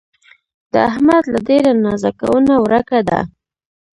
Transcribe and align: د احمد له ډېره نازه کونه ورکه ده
د 0.71 0.73
احمد 0.89 1.23
له 1.33 1.39
ډېره 1.47 1.71
نازه 1.83 2.11
کونه 2.21 2.53
ورکه 2.65 2.99
ده 3.09 3.19